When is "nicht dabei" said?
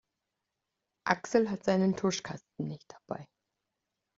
2.67-3.27